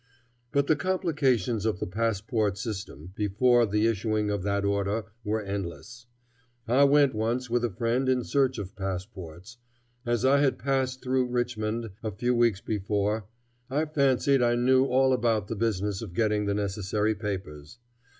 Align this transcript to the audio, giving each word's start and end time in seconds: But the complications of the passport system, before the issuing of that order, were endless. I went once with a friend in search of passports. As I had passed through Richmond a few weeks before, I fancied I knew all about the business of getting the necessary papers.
But 0.51 0.65
the 0.65 0.75
complications 0.75 1.63
of 1.63 1.79
the 1.79 1.85
passport 1.85 2.57
system, 2.57 3.13
before 3.15 3.67
the 3.67 3.85
issuing 3.85 4.31
of 4.31 4.41
that 4.41 4.65
order, 4.65 5.03
were 5.23 5.43
endless. 5.43 6.07
I 6.67 6.85
went 6.85 7.13
once 7.13 7.51
with 7.51 7.63
a 7.63 7.69
friend 7.69 8.09
in 8.09 8.23
search 8.23 8.57
of 8.57 8.75
passports. 8.75 9.57
As 10.03 10.25
I 10.25 10.39
had 10.39 10.57
passed 10.57 11.03
through 11.03 11.27
Richmond 11.27 11.91
a 12.01 12.09
few 12.09 12.33
weeks 12.33 12.61
before, 12.61 13.27
I 13.69 13.85
fancied 13.85 14.41
I 14.41 14.55
knew 14.55 14.85
all 14.85 15.13
about 15.13 15.49
the 15.49 15.55
business 15.55 16.01
of 16.01 16.15
getting 16.15 16.45
the 16.47 16.55
necessary 16.55 17.13
papers. 17.13 17.77